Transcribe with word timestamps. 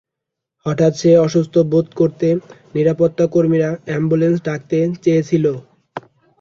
হঠাৎ 0.65 0.93
সে 0.97 1.11
অসুস্থ 1.17 1.55
বোধ 1.71 1.87
করলে 1.97 2.29
নিরাপত্তাকর্মীরা 2.75 3.69
অ্যাম্বুলেন্স 3.85 4.37
ডাকতে 4.47 4.75
চেয়েছিল। 5.03 5.45